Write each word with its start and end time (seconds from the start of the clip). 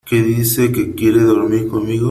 que 0.07 0.19
dice 0.23 0.71
que 0.71 0.95
quiere 0.95 1.21
dormir 1.21 1.67
conmigo. 1.67 1.99